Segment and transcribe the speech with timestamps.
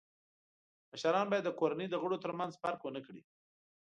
[0.91, 3.21] مشران باید د کورنۍ د غړو تر منځ فرق و نه کړي.